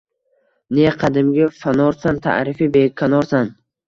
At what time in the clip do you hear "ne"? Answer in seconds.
0.77-0.85